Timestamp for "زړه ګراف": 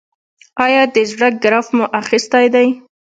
1.11-1.67